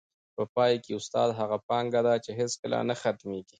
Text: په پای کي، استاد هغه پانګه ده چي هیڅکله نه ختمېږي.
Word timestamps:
په 0.35 0.43
پای 0.55 0.73
کي، 0.83 0.91
استاد 0.95 1.29
هغه 1.39 1.57
پانګه 1.69 2.01
ده 2.07 2.13
چي 2.23 2.31
هیڅکله 2.39 2.77
نه 2.89 2.95
ختمېږي. 3.01 3.49